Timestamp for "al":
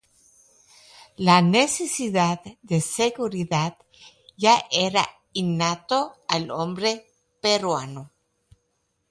6.27-6.49